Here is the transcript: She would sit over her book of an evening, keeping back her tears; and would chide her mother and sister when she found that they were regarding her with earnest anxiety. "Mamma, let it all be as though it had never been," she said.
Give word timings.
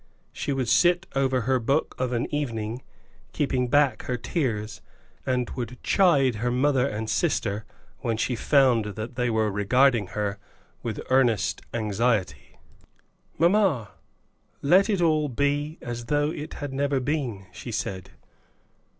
She 0.33 0.51
would 0.51 0.67
sit 0.67 1.05
over 1.15 1.41
her 1.41 1.59
book 1.59 1.93
of 1.99 2.11
an 2.11 2.25
evening, 2.33 2.81
keeping 3.33 3.67
back 3.67 4.01
her 4.05 4.17
tears; 4.17 4.81
and 5.27 5.47
would 5.51 5.77
chide 5.83 6.37
her 6.41 6.49
mother 6.49 6.87
and 6.87 7.07
sister 7.07 7.65
when 7.99 8.17
she 8.17 8.35
found 8.35 8.95
that 8.95 9.13
they 9.13 9.29
were 9.29 9.51
regarding 9.51 10.07
her 10.17 10.39
with 10.81 10.99
earnest 11.11 11.61
anxiety. 11.71 12.57
"Mamma, 13.37 13.91
let 14.63 14.89
it 14.89 15.01
all 15.03 15.29
be 15.29 15.77
as 15.83 16.05
though 16.05 16.31
it 16.31 16.55
had 16.55 16.73
never 16.73 16.99
been," 16.99 17.45
she 17.51 17.71
said. 17.71 18.09